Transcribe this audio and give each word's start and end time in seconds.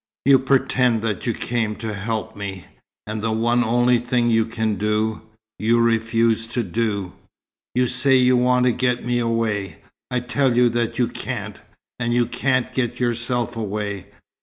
You 0.25 0.39
pretend 0.39 1.03
that 1.03 1.27
you 1.27 1.33
came 1.35 1.75
to 1.75 1.93
help 1.93 2.35
me, 2.35 2.65
and 3.05 3.21
the 3.21 3.31
one 3.31 3.63
only 3.63 3.99
thing 3.99 4.31
you 4.31 4.45
can 4.47 4.73
do, 4.73 5.21
you 5.59 5.79
refuse 5.79 6.47
to 6.47 6.63
do. 6.63 7.13
You 7.75 7.85
say 7.85 8.15
you 8.15 8.35
want 8.35 8.65
to 8.65 8.71
get 8.71 9.05
me 9.05 9.19
away. 9.19 9.77
I 10.09 10.21
tell 10.21 10.57
you 10.57 10.69
that 10.69 10.97
you 10.97 11.07
can't 11.07 11.61
and 11.99 12.15
you 12.15 12.25
can't 12.25 12.73
get 12.73 12.99
yourself 12.99 13.55
away. 13.55 14.07